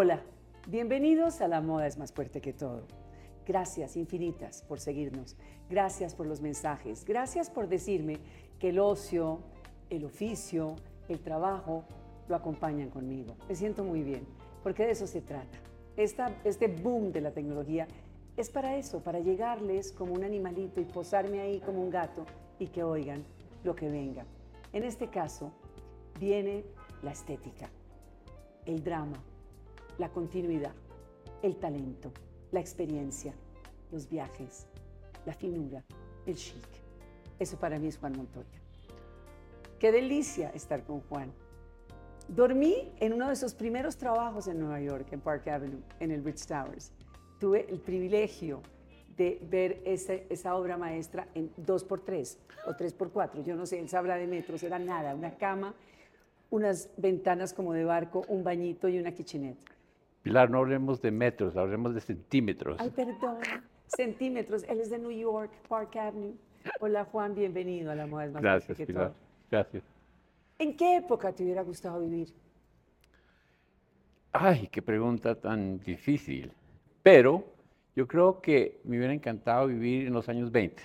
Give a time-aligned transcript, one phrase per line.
[0.00, 0.22] Hola,
[0.68, 2.86] bienvenidos a La Moda es más fuerte que todo.
[3.44, 5.36] Gracias infinitas por seguirnos.
[5.68, 7.04] Gracias por los mensajes.
[7.04, 8.18] Gracias por decirme
[8.60, 9.40] que el ocio,
[9.90, 10.76] el oficio,
[11.08, 11.82] el trabajo
[12.28, 13.34] lo acompañan conmigo.
[13.48, 14.24] Me siento muy bien,
[14.62, 15.58] porque de eso se trata.
[15.96, 17.88] este boom de la tecnología
[18.36, 22.24] es para eso, para llegarles como un animalito y posarme ahí como un gato
[22.60, 23.24] y que oigan
[23.64, 24.24] lo que venga.
[24.72, 25.50] En este caso,
[26.20, 26.64] viene
[27.02, 27.68] la estética,
[28.64, 29.20] el drama,
[29.98, 30.72] la continuidad,
[31.42, 32.12] el talento,
[32.52, 33.34] la experiencia,
[33.90, 34.66] los viajes,
[35.26, 35.84] la finura,
[36.26, 36.66] el chic.
[37.38, 38.60] Eso para mí es Juan Montoya.
[39.78, 41.32] Qué delicia estar con Juan.
[42.28, 46.24] Dormí en uno de sus primeros trabajos en Nueva York, en Park Avenue, en el
[46.24, 46.92] Ritz Towers.
[47.38, 48.60] Tuve el privilegio
[49.16, 53.42] de ver esa obra maestra en 2x3 o 3x4.
[53.44, 55.74] Yo no sé, él habla de metros, era nada, una cama,
[56.50, 59.77] unas ventanas como de barco, un bañito y una kitchenette.
[60.28, 62.76] Pilar, no hablemos de metros, hablemos de centímetros.
[62.78, 63.38] Ay, perdón,
[63.86, 64.62] centímetros.
[64.64, 66.34] Él es de New York, Park Avenue.
[66.80, 69.14] Hola Juan, bienvenido a la moda más Gracias, Pilar.
[69.50, 69.82] Gracias.
[70.58, 72.28] ¿En qué época te hubiera gustado vivir?
[74.32, 76.52] Ay, qué pregunta tan difícil.
[77.02, 77.42] Pero
[77.96, 80.82] yo creo que me hubiera encantado vivir en los años 20.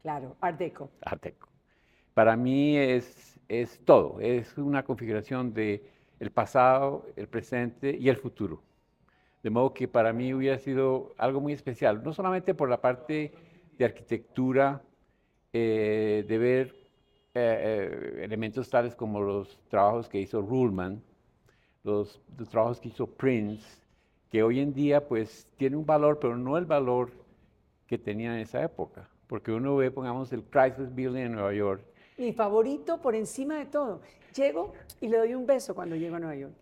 [0.00, 0.88] Claro, Art Deco.
[1.02, 1.50] Art Deco.
[2.14, 5.84] Para mí es, es todo, es una configuración de
[6.20, 8.62] el pasado, el presente y el futuro.
[9.42, 13.32] De modo que para mí hubiera sido algo muy especial, no solamente por la parte
[13.76, 14.82] de arquitectura,
[15.52, 16.74] eh, de ver
[17.34, 21.02] eh, eh, elementos tales como los trabajos que hizo Ruhlman,
[21.82, 23.64] los, los, trabajos que hizo Prince,
[24.30, 27.10] que hoy en día pues tiene un valor, pero no el valor
[27.86, 29.08] que tenía en esa época.
[29.26, 31.82] Porque uno ve, pongamos, el Chrysler Building en Nueva York.
[32.16, 34.00] Mi favorito por encima de todo.
[34.34, 36.54] Llego y le doy un beso cuando llego a Nueva York.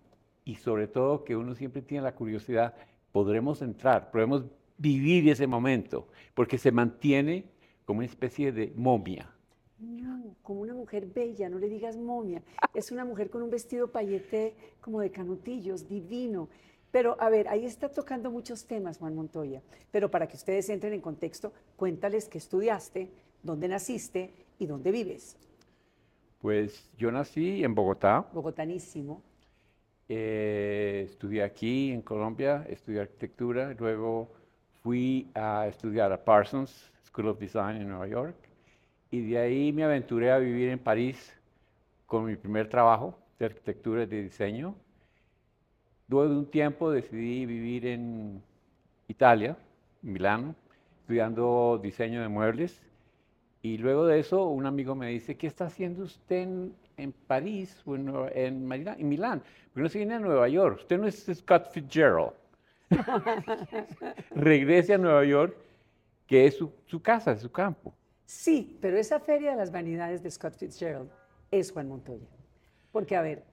[0.44, 2.74] Y sobre todo que uno siempre tiene la curiosidad,
[3.12, 4.44] podremos entrar, podemos
[4.78, 7.44] vivir ese momento, porque se mantiene
[7.84, 9.30] como una especie de momia.
[9.78, 12.42] No, como una mujer bella, no le digas momia.
[12.74, 16.48] Es una mujer con un vestido pailleté como de canutillos, divino.
[16.90, 19.62] Pero a ver, ahí está tocando muchos temas, Juan Montoya.
[19.90, 23.10] Pero para que ustedes entren en contexto, cuéntales qué estudiaste,
[23.42, 25.36] dónde naciste y dónde vives.
[26.40, 28.26] Pues yo nací en Bogotá.
[28.32, 29.22] Bogotanísimo.
[30.08, 34.28] Eh, estudié aquí en Colombia, estudié arquitectura, luego
[34.82, 38.36] fui a estudiar a Parsons School of Design en Nueva York
[39.10, 41.32] y de ahí me aventuré a vivir en París
[42.06, 44.74] con mi primer trabajo de arquitectura y de diseño.
[46.08, 48.42] Luego de un tiempo decidí vivir en
[49.08, 49.56] Italia,
[50.02, 50.56] Milán,
[51.00, 52.82] estudiando diseño de muebles
[53.62, 56.48] y luego de eso, un amigo me dice, ¿qué está haciendo usted
[56.96, 59.42] en, París o en, en, Milán?
[59.72, 60.78] Porque no se viene a Nueva York.
[60.80, 62.32] Usted no es Scott Fitzgerald.
[64.30, 65.56] Regrese a Nueva York,
[66.26, 67.94] que es su, su casa, su campo.
[68.26, 71.08] Sí, pero esa feria de las vanidades de Scott Fitzgerald
[71.52, 72.26] es Juan Montoya.
[72.90, 73.44] Porque, a ver,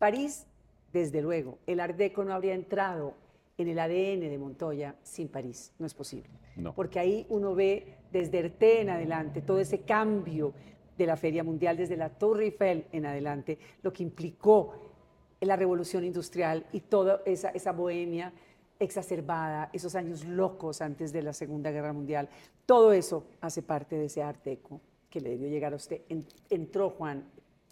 [0.00, 0.48] París,
[0.92, 3.14] desde luego, el Art Deco no habría entrado
[3.56, 5.72] en el ADN de Montoya sin París.
[5.78, 6.28] No es posible.
[6.56, 6.74] No.
[6.74, 10.52] Porque ahí uno ve desde Erte en adelante todo ese cambio
[10.96, 14.92] de la Feria Mundial, desde la Torre Eiffel en adelante, lo que implicó
[15.40, 18.32] la revolución industrial y toda esa, bohemia
[18.80, 22.28] exacerbada, esos años locos antes de la Segunda Guerra Mundial,
[22.66, 26.02] todo eso hace parte de ese arteco que le debió llegar a usted.
[26.50, 27.24] entró Juan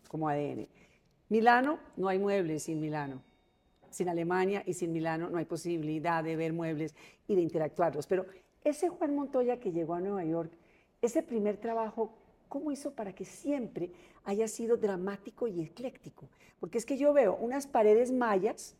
[0.09, 0.69] como ADN.
[1.29, 3.23] Milano, no hay muebles sin Milano
[3.97, 6.95] sin Alemania y sin Milano no hay posibilidad de ver muebles
[7.27, 8.07] y de interactuarlos.
[8.07, 8.27] Pero
[8.66, 10.50] ese Juan Montoya que llegó a Nueva York,
[11.00, 12.19] ese primer trabajo,
[12.49, 13.93] ¿cómo hizo para que siempre
[14.25, 16.28] haya sido dramático y ecléctico?
[16.59, 18.75] Porque es que yo veo unas paredes mayas,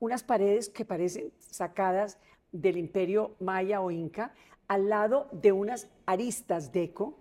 [0.00, 2.18] unas paredes que parecen sacadas
[2.52, 4.32] del imperio maya o inca,
[4.66, 7.18] al lado de unas aristas deco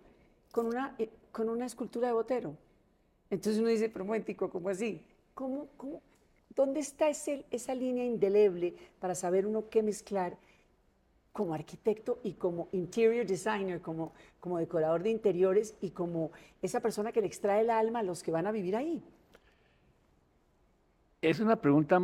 [0.54, 2.56] con una, eh, con una escultura de Botero.
[3.30, 4.06] Entonces uno dice, pero
[4.50, 5.06] ¿cómo así?
[5.34, 6.02] ¿Cómo, cómo,
[6.56, 10.38] ¿Dónde está esa línea indeleble para saber uno qué mezclar
[11.38, 16.32] como arquitecto y como interior designer, como, como decorador de interiores y como
[16.64, 19.04] esa persona que le extrae el alma a los que van a vivir ahí?
[21.22, 22.02] Es una pregunta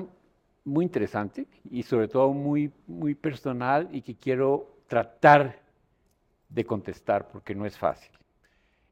[0.66, 5.60] muy interesante y sobre todo muy, muy personal y que quiero tratar
[6.48, 8.12] de contestar porque no es fácil.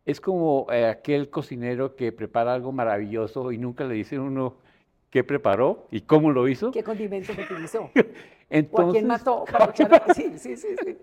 [0.07, 4.55] Es como eh, aquel cocinero que prepara algo maravilloso y nunca le dice uno,
[5.11, 6.71] qué preparó y cómo lo hizo.
[6.71, 7.91] ¿Qué condimentos utilizó?
[8.51, 9.45] Entonces, ¿O a quién mató?
[10.13, 10.98] Sí, sí, sí, sí.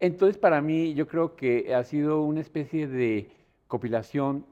[0.00, 3.30] Entonces, para mí, yo creo que ha sido una especie de
[3.68, 4.46] compilación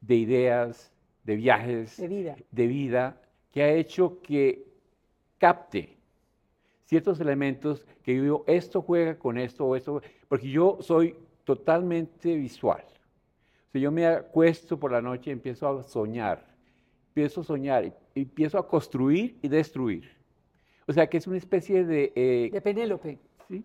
[0.00, 0.92] de ideas,
[1.24, 4.64] de viajes, de vida, de vida que ha hecho que
[5.38, 5.96] capte
[6.84, 12.34] ciertos elementos que yo digo, esto juega con esto o esto, porque yo soy totalmente
[12.34, 12.84] visual.
[13.68, 16.46] O sea, yo me acuesto por la noche y empiezo a soñar,
[17.08, 20.17] empiezo a soñar, empiezo a construir y destruir.
[20.88, 22.12] O sea, que es una especie de...
[22.16, 23.18] Eh, de Penélope.
[23.48, 23.64] ¿sí?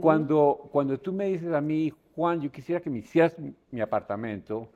[0.00, 3.36] cuando, cuando tú me dices a mí, Juan, yo quisiera que me hicieras
[3.70, 4.68] mi, apartamento,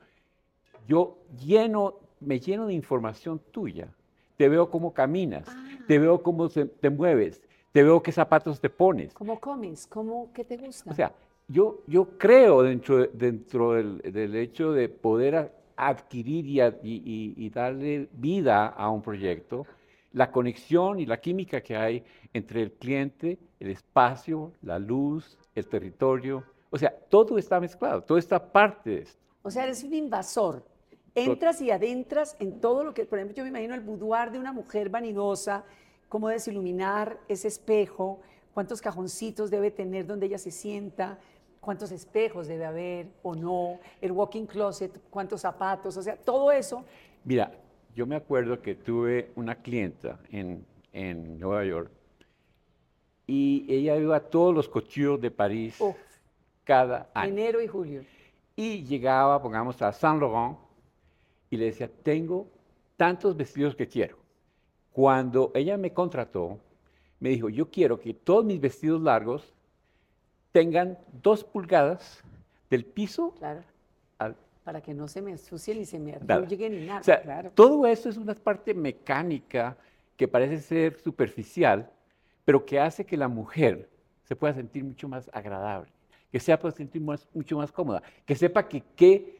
[0.87, 3.89] yo lleno, me lleno de información tuya.
[4.37, 5.45] Te veo cómo caminas,
[5.87, 5.99] te ah.
[5.99, 7.41] veo cómo te mueves,
[7.71, 9.13] te veo qué zapatos te pones.
[9.13, 9.87] ¿Cómo comes?
[9.87, 10.89] ¿Cómo, ¿Qué te gusta?
[10.89, 11.11] O sea,
[11.47, 18.89] yo, yo creo dentro, dentro del, hecho de poder adquirir y, y, darle vida a
[18.89, 19.65] un proyecto,
[20.17, 22.03] la conexión y la química que hay
[22.33, 26.43] entre el cliente, el espacio, la luz, el territorio.
[26.71, 29.21] O sea, todo está mezclado, todo está parte de esto.
[29.43, 30.65] O sea, eres un invasor.
[31.13, 34.39] Entras y adentras en todo lo que, por ejemplo, yo me imagino el boudoir de
[34.39, 35.63] una mujer vanidosa,
[36.09, 38.19] cómo desiluminar ese espejo,
[38.53, 41.19] cuántos cajoncitos debe tener donde ella se sienta,
[41.59, 46.83] cuántos espejos debe haber o no, el walking closet, cuántos zapatos, o sea, todo eso.
[47.23, 47.51] Mira,
[47.97, 50.63] yo me acuerdo que tuve una clienta en,
[50.93, 51.89] en Nueva York
[53.25, 55.79] y ella iba a todos los cochillos de París
[56.63, 57.31] cada año.
[57.31, 58.03] Enero y julio.
[58.55, 60.59] Y llegaba, pongamos, a Saint Laurent
[61.49, 62.47] y le decía, tengo
[62.97, 64.15] tantos vestidos que quiero.
[64.91, 66.59] Cuando ella me contrató,
[67.19, 69.55] me dijo, yo quiero que todos mis vestidos largos
[70.51, 72.23] tengan dos pulgadas
[72.69, 73.33] del piso
[74.67, 77.21] para que no se me ensucie ni se me arruguen ni nada.
[77.21, 77.51] claro.
[77.55, 79.77] Todo eso es una parte mecánica
[80.17, 81.89] que parece ser superficial,
[82.43, 83.89] pero que hace que la mujer
[84.25, 85.89] se pueda sentir mucho más agradable,
[86.29, 89.39] que se pueda sentir mucho más cómoda, que sepa que qué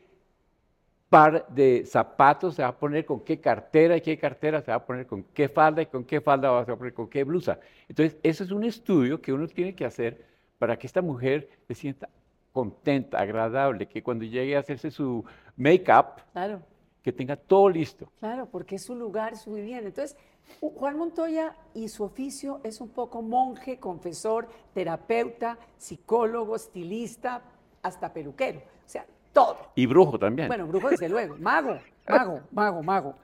[1.10, 4.78] par de zapatos se va a poner con qué cartera y qué cartera se va
[4.78, 7.60] a poner con qué falda y con qué falda va a poner con qué blusa.
[7.90, 10.24] Entonces, eso es un estudio que uno tiene que hacer
[10.58, 12.08] para que esta mujer se sienta
[12.58, 15.24] contenta, agradable, que cuando llegue a hacerse su
[15.58, 16.64] make-up, claro.
[17.04, 18.10] que tenga todo listo.
[18.18, 19.90] Claro, porque es su lugar, su vivienda.
[19.90, 20.18] Entonces,
[20.60, 27.44] Juan Montoya y su oficio es un poco monje, confesor, terapeuta, psicólogo, estilista,
[27.84, 28.58] hasta peluquero.
[28.60, 29.58] O sea, todo.
[29.76, 30.48] Y brujo también.
[30.48, 31.36] Bueno, brujo desde luego.
[31.38, 31.78] Mago,
[32.08, 33.16] mago, mago, mago.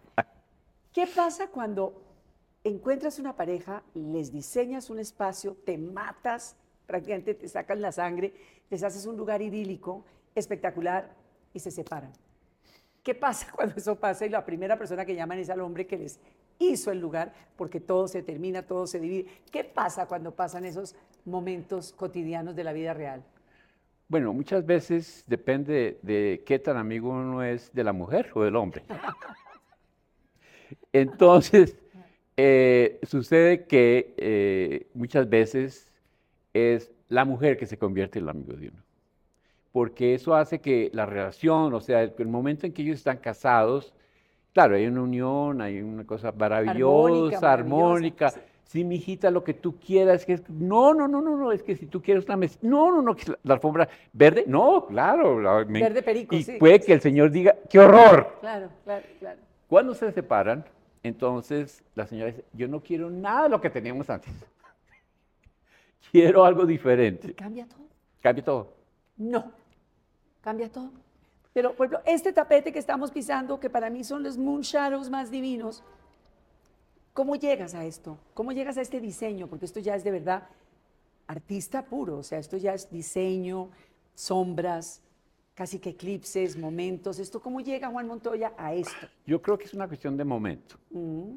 [0.93, 2.03] ¿Qué pasa cuando
[2.63, 8.33] encuentras una pareja, les diseñas un espacio, te matas, prácticamente te sacan la sangre,
[8.69, 10.03] les haces un lugar idílico,
[10.35, 11.09] espectacular
[11.53, 12.11] y se separan?
[13.03, 15.97] ¿Qué pasa cuando eso pasa y la primera persona que llaman es al hombre que
[15.97, 16.19] les
[16.59, 19.27] hizo el lugar porque todo se termina, todo se divide?
[19.51, 20.95] ¿Qué pasa cuando pasan esos
[21.25, 23.23] momentos cotidianos de la vida real?
[24.07, 28.55] Bueno, muchas veces depende de qué tan amigo uno es de la mujer o del
[28.55, 28.83] hombre.
[30.93, 31.75] Entonces,
[32.37, 35.91] eh, sucede que eh, muchas veces
[36.53, 38.83] es la mujer que se convierte en el amigo de uno.
[39.71, 43.93] Porque eso hace que la relación, o sea, el, momento en que ellos están casados,
[44.53, 48.33] claro, hay una unión, hay una cosa maravillosa, armónica
[48.73, 51.61] sí, mi hijita, lo que tú quieras, que es, no, no, no, no, no, es
[51.61, 55.65] que si tú quieres una mesa, no, no, no, la alfombra verde, no, claro.
[55.67, 58.37] verde perico, y puede que el Señor diga, qué horror.
[58.41, 59.39] Claro, claro, claro.
[59.67, 60.65] Cuando se separan,
[61.03, 64.33] entonces la señora dice, yo no quiero nada de lo que teníamos antes.
[66.11, 67.33] Quiero algo diferente.
[67.33, 67.87] cambia todo?
[68.21, 68.73] Cambia todo.
[69.17, 69.51] No,
[70.41, 70.91] cambia todo.
[71.53, 75.09] Pero, por ejemplo, este tapete que estamos pisando, que para mí son los moon shadows
[75.09, 75.83] más divinos,
[77.13, 78.17] ¿Cómo llegas a esto?
[78.33, 79.47] ¿Cómo llegas a este diseño?
[79.47, 80.47] Porque esto ya es de verdad
[81.27, 83.69] artista puro, o sea, esto ya es diseño,
[84.15, 85.01] sombras,
[85.53, 87.19] casi que eclipses, momentos.
[87.19, 89.07] ¿Esto cómo llega Juan Montoya a esto?
[89.27, 90.75] Yo creo que es una cuestión de momento.
[90.89, 91.35] Mm.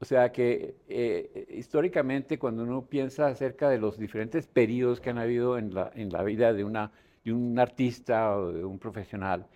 [0.00, 5.18] O sea que eh, históricamente cuando uno piensa acerca de los diferentes periodos que han
[5.18, 6.90] habido en la, en la vida de, una,
[7.24, 9.46] de un artista o de un profesional,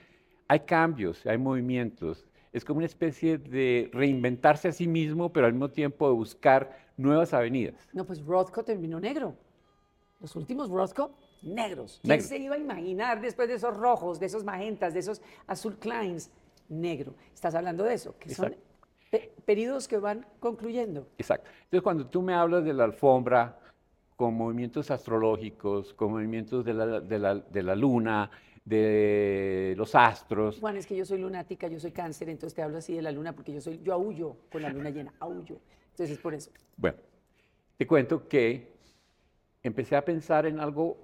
[0.49, 5.53] hay cambios, hay movimientos es como una especie de reinventarse a sí mismo, pero al
[5.53, 7.75] mismo tiempo de buscar nuevas avenidas.
[7.93, 9.35] No, pues Rothko terminó negro.
[10.21, 11.11] Los últimos Rothko,
[11.43, 11.99] negros.
[12.05, 15.77] ¿Quién se iba a imaginar después de esos rojos, de esos magentas, de esos azul
[15.79, 16.31] Kleins?
[16.69, 17.15] Negro.
[17.35, 18.55] Estás hablando de eso, que son
[19.45, 21.09] periodos que van concluyendo.
[21.19, 21.51] Exacto.
[21.65, 23.59] Entonces, cuando tú me hablas de la alfombra
[24.17, 28.31] con movimientos astrológicos, con movimientos de la, de la, de la luna,
[28.65, 30.59] de los astros.
[30.59, 33.13] Juan, es que yo soy lunática, yo soy cáncer, entonces te hablo así de la
[33.13, 35.61] luna porque yo soy, yo aullo con la luna llena, aullo.
[35.91, 36.51] Entonces es por eso.
[36.77, 36.97] Bueno,
[37.77, 38.73] te cuento que
[39.63, 40.97] empecé a pensar en algo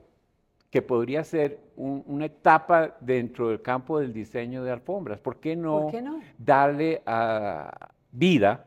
[0.70, 5.18] que podría ser una etapa dentro del campo del diseño de alfombras.
[5.18, 5.90] ¿Por qué no,
[6.38, 8.66] darle a vida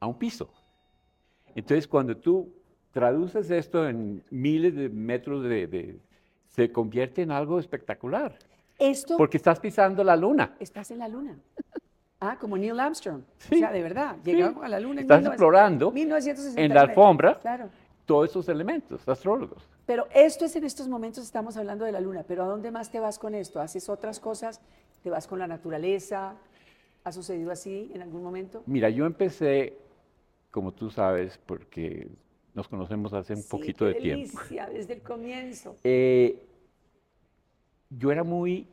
[0.00, 0.50] a un piso?
[1.54, 2.52] Entonces, cuando tú
[2.92, 6.00] traduces esto en miles de metros de, de-
[6.48, 8.38] se convierte en algo espectacular,
[8.78, 10.54] Esto, porque estás pisando la luna.
[10.60, 11.36] estás en la luna.
[12.20, 13.22] Ah, como Neil Armstrong.
[13.38, 14.32] Sí, O sea, de verdad, sí.
[14.34, 16.64] llegó a la luna en Estás 19- explorando 1969.
[16.66, 17.68] en la alfombra Claro.
[18.06, 19.68] todos esos elementos astrólogos.
[19.84, 22.90] Pero esto es en estos momentos, estamos hablando de la luna, pero ¿a dónde más
[22.90, 23.60] te vas con esto?
[23.60, 24.60] ¿Haces otras cosas?
[25.02, 26.34] ¿Te vas con la naturaleza?
[27.04, 28.62] ¿Ha sucedido así en algún momento?
[28.66, 29.76] Mira, yo empecé,
[30.50, 32.08] como tú sabes, porque
[32.54, 34.38] nos conocemos hace un Sí, poquito qué de tiempo.
[34.38, 35.76] delicia, desde el comienzo.
[35.84, 36.42] Eh,
[37.90, 38.66] yo era muy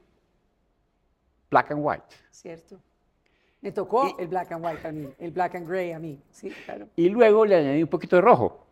[1.50, 2.06] black and white.
[2.32, 2.80] ¿Cierto?
[3.60, 6.20] Me tocó Y- el black and white a mí, el black and gray a mí,
[6.32, 6.88] sí, claro.
[6.96, 8.66] Y luego le añadí un poquito de rojo.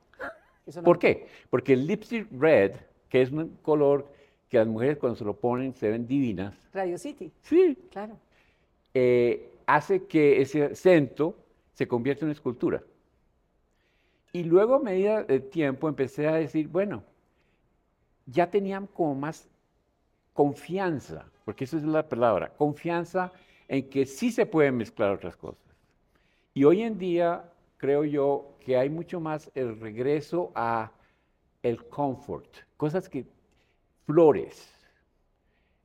[0.65, 1.27] Eso no- ¿Por qué?
[1.49, 2.75] Porque el lipstick red,
[3.09, 4.07] que es un color
[4.47, 8.17] que las mujeres cuando se lo ponen se ven divinas, Radio City, sí, claro.
[9.01, 11.33] Eh, hace que ese acento
[11.73, 12.83] se convierta en una escultura.
[14.33, 17.01] Y luego a medida del tiempo empecé a decir, bueno,
[18.25, 19.47] ya tenían como más
[20.33, 23.31] confianza, porque esa es la palabra, confianza
[23.69, 25.63] en que sí se pueden mezclar otras cosas.
[26.53, 30.91] Y hoy en día creo yo que hay mucho más el regreso a
[31.63, 33.25] el comfort, cosas que,
[34.05, 34.69] flores,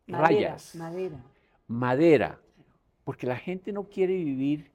[0.06, 1.25] Madera, rayas, Madera.
[1.68, 2.40] madera,
[3.04, 4.70] porque la gente no quiere vivir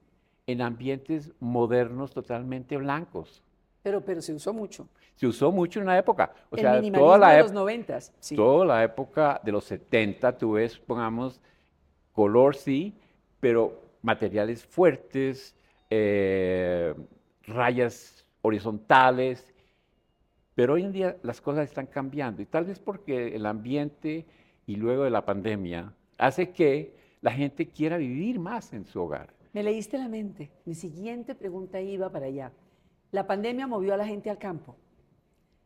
[0.46, 3.42] en ambientes modernos totalmente blancos.
[3.82, 4.88] Pero, pero se usó mucho.
[5.14, 8.12] Se usó mucho en una época, o el sea, toda la, de los noventas.
[8.20, 8.36] Sí.
[8.36, 11.40] toda la época de los 70, tú ves, pongamos,
[12.12, 12.94] color sí,
[13.38, 15.54] pero materiales fuertes,
[15.90, 16.94] eh,
[17.42, 19.52] rayas horizontales,
[20.54, 24.26] pero hoy en día las cosas están cambiando y tal vez porque el ambiente
[24.66, 29.34] y luego de la pandemia hace que la gente quiera vivir más en su hogar.
[29.52, 30.50] Me leíste la mente.
[30.64, 32.52] Mi siguiente pregunta iba para allá.
[33.10, 34.76] La pandemia movió a la gente al campo.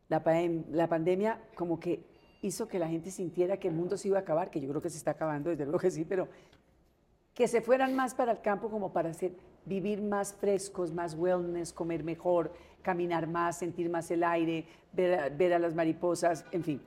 [0.08, 0.34] La, pa-
[0.70, 2.02] la pandemia como que
[2.42, 4.82] hizo que la gente sintiera que el mundo se iba a acabar, que yo creo
[4.82, 6.28] que se está acabando, desde luego que sí, pero
[7.34, 9.32] que se fueran más para el campo como para hacer,
[9.64, 15.58] vivir más frescos, más wellness, comer mejor, caminar más, sentir más el aire, ver a
[15.58, 16.80] las mariposas, en fin.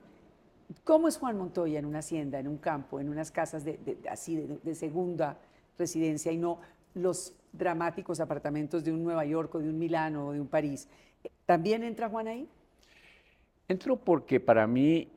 [0.84, 4.36] ¿Cómo es Juan Montoya en una hacienda, en un campo, en unas casas de, así
[4.36, 5.38] de, de segunda
[5.78, 6.60] residencia y no
[6.94, 10.88] los dramáticos apartamentos de un Nueva York o de un Milano o de un París?
[11.46, 12.48] ¿También entra Juan ahí?
[13.68, 15.08] Entro porque para mí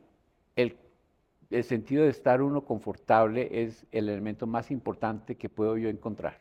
[0.56, 0.76] el,
[1.50, 6.38] el sentido de estar uno confortable es el elemento más importante que puedo yo encontrar.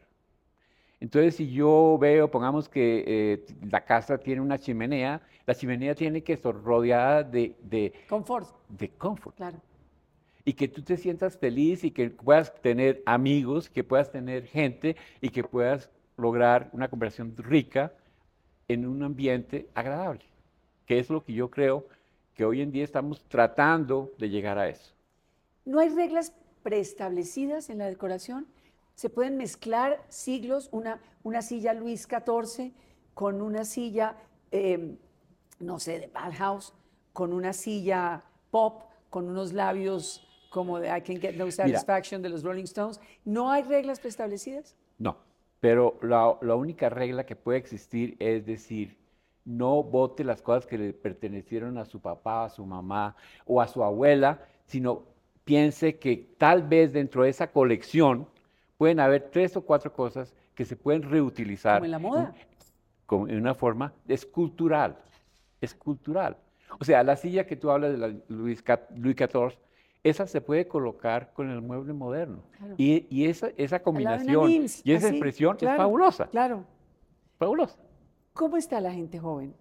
[1.02, 6.22] Entonces, si yo veo, pongamos que eh, la casa tiene una chimenea, la chimenea tiene
[6.24, 9.36] que estar rodeada de, de, Confort, de comfort.
[9.36, 9.60] claro.
[10.46, 14.96] Y que tú te sientas feliz y que puedas tener amigos, que puedas tener gente
[15.22, 17.94] y que puedas lograr una conversación rica
[18.68, 20.24] en un ambiente agradable.
[20.86, 21.88] Que es lo que yo creo
[22.36, 24.94] que hoy en día estamos tratando de llegar a eso.
[25.66, 28.48] ¿No hay reglas preestablecidas en la decoración?
[28.96, 32.72] ¿Se pueden mezclar siglos, una, una silla Luis XIV
[33.14, 34.16] con una silla,
[34.52, 34.98] eh,
[35.60, 36.74] no sé, de Bauhaus,
[37.14, 42.30] con una silla pop, con unos labios como de I Can Get No Satisfaction de
[42.30, 43.00] los Rolling Stones?
[43.26, 44.76] ¿No hay reglas preestablecidas?
[44.98, 45.18] No,
[45.60, 48.98] pero la, la única regla que puede existir es decir,
[49.46, 53.68] no vote las cosas que le pertenecieron a su papá, a su mamá o a
[53.68, 55.04] su abuela, sino
[55.44, 58.28] piense que tal vez dentro de esa colección
[58.82, 61.76] pueden haber tres o cuatro cosas que se pueden reutilizar.
[61.76, 62.34] Como en la moda.
[63.06, 64.98] como en una forma escultural,
[65.62, 66.36] escultural.
[66.80, 68.64] O sea, la silla que tú hablas de la Luis,
[68.96, 69.56] Luis XIV,
[70.02, 72.42] esa se puede colocar con el mueble moderno.
[72.58, 72.74] Claro.
[72.76, 76.66] Y, y esa, combinación y esa así, expresión claro, es fabulosa, Claro.
[77.38, 77.78] fabulosa.
[78.34, 79.54] ¿Cómo está la gente joven?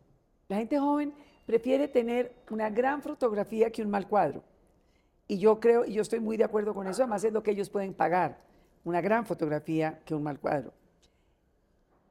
[0.49, 1.13] La gente joven
[1.45, 4.43] prefiere tener una gran fotografía que un mal cuadro.
[5.29, 7.51] Y yo creo, y yo estoy muy de acuerdo con eso, además es lo que
[7.51, 8.49] ellos pueden pagar,
[8.85, 10.73] una gran fotografía que un mal cuadro.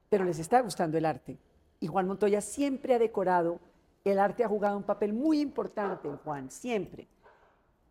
[0.09, 1.37] Pero les está gustando el arte.
[1.79, 3.59] Y Juan Montoya siempre ha decorado,
[4.03, 7.07] el arte ha jugado un papel muy importante en Juan, siempre.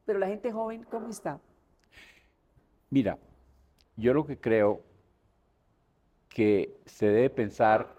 [0.05, 1.39] Pero la gente joven, ¿cómo está?
[2.91, 3.19] Mira,
[3.97, 4.81] yo lo que creo
[6.29, 7.95] que se debe pensar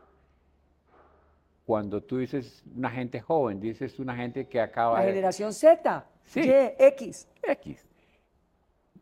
[1.65, 5.12] cuando tú dices una gente joven, dices una gente que acaba La de...
[5.12, 6.41] generación Z, Sí.
[6.41, 7.27] Y, X.
[7.41, 7.88] X.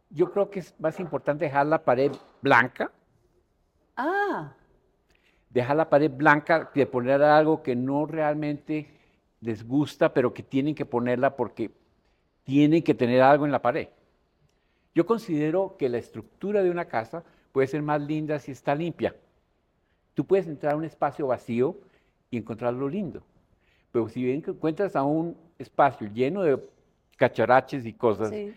[0.10, 2.12] Yo creo que es más importante dejar la pared
[2.42, 2.92] blanca,
[3.96, 4.54] Ah,
[5.50, 8.88] dejar la pared blanca que poner algo que no realmente
[9.42, 11.72] les gusta, pero que tienen que ponerla porque
[12.44, 13.88] tienen que tener algo en la pared.
[14.94, 19.16] Yo considero que la estructura de una casa puede ser más linda si está limpia.
[20.14, 21.76] Tú puedes entrar a un espacio vacío
[22.30, 23.24] y encontrar lo lindo.
[23.92, 26.60] Pero si encuentras a un espacio lleno de
[27.16, 28.54] cacharaches y cosas, Sí.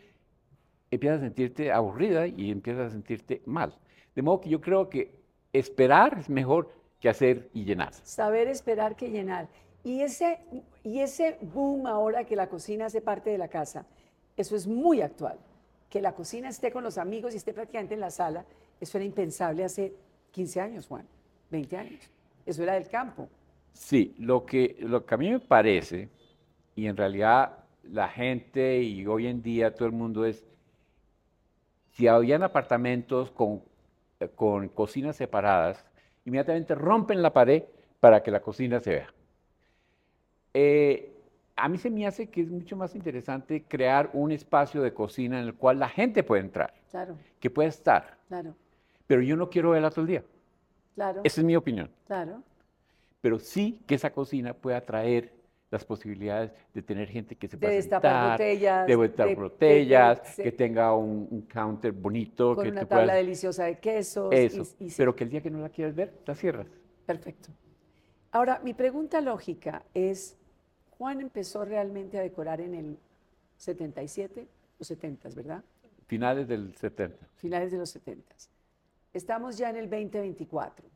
[0.91, 3.77] Empiezas a sentirte aburrida y empiezas a sentirte mal.
[4.15, 5.15] De modo que yo creo que
[5.53, 6.71] esperar es mejor
[7.01, 7.95] que hacer y llenar.
[7.95, 9.49] Saber esperar que llenar.
[9.83, 10.39] Y ese,
[10.85, 13.87] y ese boom ahora que la cocina hace parte de la casa,
[14.37, 15.39] eso es muy actual.
[15.89, 18.45] Que la cocina esté con los amigos y esté prácticamente en la sala,
[18.81, 19.95] eso era impensable hace
[20.33, 21.07] 15 años, Juan,
[21.51, 22.11] 20 años.
[22.45, 23.29] Eso era del campo.
[23.73, 26.09] Sí, lo que, lo que a mí me parece,
[26.75, 30.45] y en realidad la gente y hoy en día todo el mundo es,
[32.01, 33.63] si habían apartamentos con,
[34.21, 35.85] eh, con cocinas separadas,
[36.25, 37.65] inmediatamente rompen la pared
[38.01, 39.15] para que la cocina se vea.
[40.55, 41.13] Eh,
[41.57, 45.41] a mí se me hace que es mucho más interesante crear un espacio de cocina
[45.41, 48.55] en el cual la gente puede entrar, Claro, que puede estar, claro,
[49.07, 50.25] pero yo no quiero verla todo el día.
[50.95, 51.91] claro, Esa es mi opinión.
[52.07, 52.43] claro.
[53.21, 55.35] pero sí que esa cocina pueda traer
[55.71, 58.97] las posibilidades de tener gente que se De destapar botellas, de
[59.37, 60.43] botellas, sí.
[60.43, 63.17] que tenga un, un counter bonito, Con que una tabla puedas...
[63.19, 64.33] deliciosa de quesos.
[64.33, 64.95] y- Eso, y sí.
[64.97, 66.67] pero que el día que no la quieras ver, la cierras.
[67.07, 67.51] Perfecto.
[68.33, 70.37] Ahora, mi pregunta lógica es,
[70.99, 72.99] Juan empezó realmente a decorar en el
[73.57, 74.47] 77
[74.81, 75.63] o 70, ¿verdad?
[76.07, 77.27] Finales del 70.
[77.37, 78.35] Finales de los 70.
[79.13, 80.87] Estamos ya en el 2024.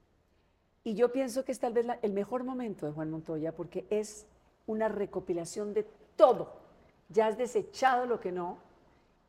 [0.82, 3.86] Y yo pienso que es tal vez la- el mejor momento de Juan Montoya porque
[3.90, 4.26] es
[4.66, 6.60] una recopilación de todo.
[7.08, 8.58] Ya has desechado lo que no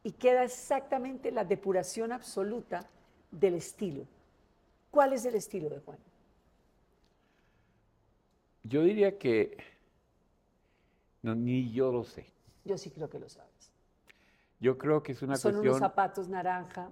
[0.04, 2.88] y queda exactamente la depuración absoluta
[3.32, 4.06] del estilo.
[4.92, 5.98] ¿Cuál es el estilo de Juan?
[8.64, 9.58] Yo diría que
[11.22, 12.26] no, ni yo lo sé.
[12.64, 13.72] Yo sí creo que lo sabes.
[14.60, 16.90] Yo creo que es una Son unos zapatos naranja,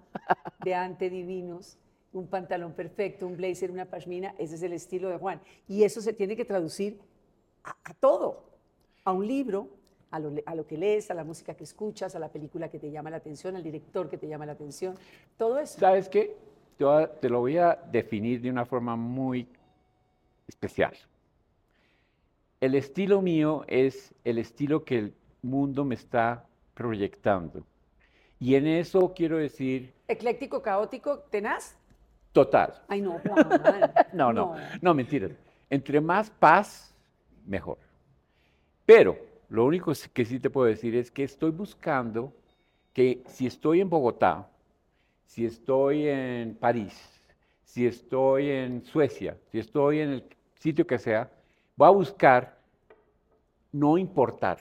[0.63, 1.77] de ante divinos,
[2.11, 4.35] un pantalón perfecto, un blazer, una pashmina.
[4.37, 5.41] Ese es el estilo de Juan.
[5.67, 6.99] Y eso se tiene que traducir
[7.63, 8.43] a, a todo,
[9.05, 9.67] a un libro,
[10.11, 12.69] a lo, le- a lo que lees, a la música que escuchas, a la película
[12.69, 14.95] que te llama la atención, al director que te llama la atención.
[15.37, 15.79] Todo eso.
[15.79, 16.35] ¿Sabes qué?
[17.21, 19.47] Te, lo voy a definir de una forma muy
[20.47, 20.93] especial.
[22.59, 27.63] El estilo mío es el estilo que el mundo me está proyectando.
[28.39, 31.75] Y en eso quiero decir Ecléctico, caótico, tenaz.
[32.31, 32.81] total.
[32.87, 33.93] Ay, no, Juan.
[34.13, 35.31] No, no, no, mentiras.
[35.69, 36.92] Entre más paz,
[37.45, 37.77] mejor.
[38.85, 39.17] Pero
[39.49, 42.33] lo único que sí te puedo decir es que estoy buscando
[42.93, 44.49] que si estoy en Bogotá,
[45.25, 46.93] si estoy en París,
[47.63, 50.23] si estoy en Suecia, si estoy en el
[50.55, 51.29] sitio que sea,
[51.75, 52.57] voy a buscar
[53.71, 54.59] no importar,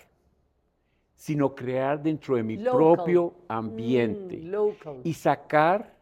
[1.15, 2.73] sino crear dentro de mi Local.
[2.73, 4.97] propio ambiente Mm, local.
[5.05, 5.95] y sacar,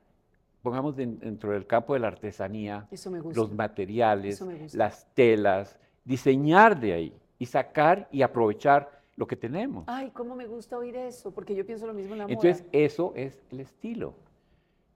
[0.62, 2.86] pongamos den- dentro del campo de la artesanía,
[3.34, 4.40] los materiales,
[4.72, 5.78] las telas,
[6.10, 9.84] diseñar de ahí y sacar y aprovechar lo que tenemos.
[9.86, 12.34] Ay, cómo me gusta oír eso, porque yo pienso lo mismo en la moda.
[12.34, 14.14] Entonces, eso es el estilo.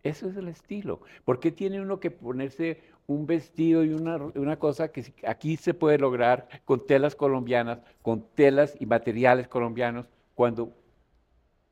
[0.03, 1.01] Eso es el estilo.
[1.25, 5.73] ¿Por qué tiene uno que ponerse un vestido y una, una cosa que aquí se
[5.73, 10.73] puede lograr con telas colombianas, con telas y materiales colombianos, cuando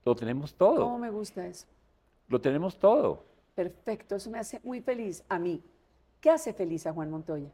[0.05, 0.85] lo tenemos todo?
[0.85, 1.67] ¿Cómo me gusta eso?
[2.29, 3.25] Lo tenemos todo.
[3.57, 5.61] Perfecto, eso me hace muy feliz a mí.
[6.21, 7.51] ¿Qué hace feliz a Juan Montoya?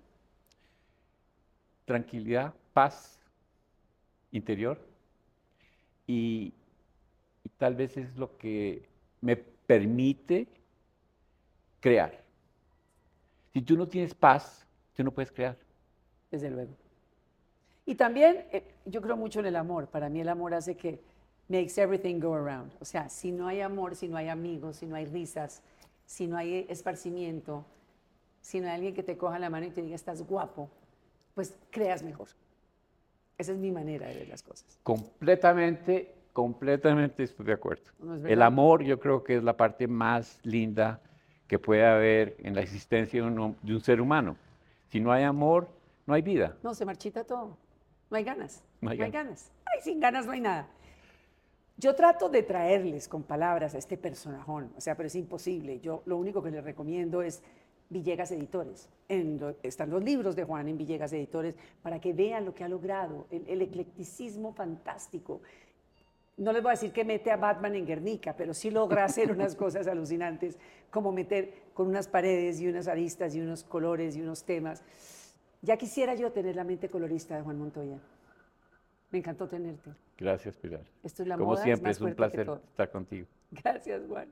[1.88, 3.18] Tranquilidad, paz
[4.30, 4.78] interior
[6.06, 6.52] y,
[7.56, 8.84] tal vez es lo que
[9.20, 10.46] me permite
[11.80, 12.22] crear.
[13.52, 15.56] Si tú no tienes paz, tú no puedes crear.
[16.30, 16.70] Desde luego.
[17.84, 19.88] Y también eh, yo creo mucho en el amor.
[19.88, 21.00] Para mí el amor hace que
[21.48, 22.70] makes everything go around.
[22.80, 25.62] O sea, si no hay amor, si no hay amigos, si no hay risas,
[26.06, 27.64] si no hay esparcimiento,
[28.42, 30.70] si no hay alguien que te coja la mano y te diga estás guapo,
[31.38, 32.26] pues creas mejor.
[33.38, 34.80] Esa es mi manera de ver las cosas.
[34.82, 37.84] Completamente, completamente estoy de acuerdo.
[38.00, 41.00] ¿No es El amor yo creo que es la parte más linda
[41.46, 44.36] que puede haber en la existencia de un, hom- de un ser humano.
[44.88, 45.68] Si no hay amor,
[46.06, 46.56] no hay vida.
[46.64, 47.56] No, se marchita todo.
[48.10, 48.64] No hay ganas.
[48.80, 49.52] No hay ganas.
[49.64, 50.66] Ay, sin ganas no hay nada.
[51.76, 55.78] Yo trato de traerles con palabras a este personajón, o sea, pero es imposible.
[55.78, 57.44] Yo lo único que les recomiendo es
[57.90, 58.88] Villegas Editores.
[59.08, 62.64] En lo- están los libros de Juan en Villegas Editores para que vean lo que
[62.64, 65.40] ha logrado, el, el eclecticismo fantástico.
[66.36, 69.32] No les voy a decir que mete a Batman en Guernica, pero sí logra hacer
[69.32, 70.56] unas cosas alucinantes,
[70.90, 74.84] como meter con unas paredes y unas aristas y unos colores y unos temas.
[75.62, 77.98] Ya quisiera yo tener la mente colorista de Juan Montoya.
[79.10, 79.90] Me encantó tenerte.
[80.16, 80.82] Gracias, Pilar.
[81.02, 83.26] Esto es la Como moda, es siempre, más es un placer estar contigo.
[83.50, 84.28] Gracias, Juan.